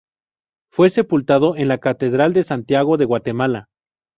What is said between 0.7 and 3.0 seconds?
Fue sepultado en la catedral de Santiago